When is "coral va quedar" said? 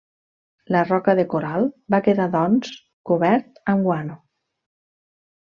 1.33-2.27